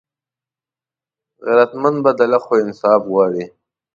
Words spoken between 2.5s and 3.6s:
انصاف غواړي